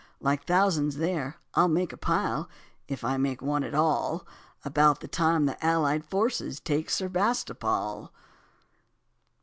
Like 0.19 0.45
thousands 0.47 0.97
there, 0.97 1.35
I'll 1.53 1.67
make 1.67 1.93
a 1.93 1.95
pile, 1.95 2.49
If 2.87 3.03
I 3.03 3.17
make 3.17 3.39
one 3.43 3.63
at 3.63 3.75
all, 3.75 4.25
About 4.65 4.99
the 4.99 5.07
time 5.07 5.45
the 5.45 5.63
allied 5.63 6.03
forces 6.03 6.59
Take 6.59 6.89
Sepasterpol. 6.89 8.09